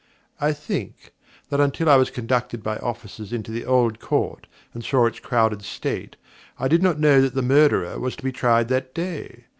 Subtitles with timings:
[0.39, 1.13] I think
[1.49, 5.61] that until I was conducted by officers into the Old Court and saw its crowded
[5.61, 6.15] state,
[6.57, 9.45] I did not know that the Murderer was to be tried that day.